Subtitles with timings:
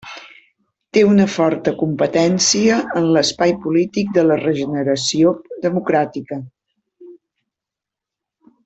[0.97, 5.37] Té una forta competència en l'espai polític de la regeneració
[5.69, 6.43] democràtica.